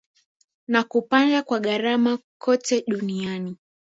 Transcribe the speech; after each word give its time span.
na 0.67 0.83
kupanda 0.83 1.43
kwa 1.43 1.59
gharama 1.59 2.19
kote 2.37 2.83
duniani 2.87 3.57